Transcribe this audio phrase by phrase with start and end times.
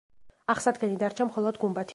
[0.53, 1.89] აღსადგენი დარჩა მხოლოდ გუმბათი.